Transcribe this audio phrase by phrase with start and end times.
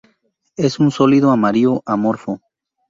[0.55, 2.41] Es un sólido amarillo amorfo.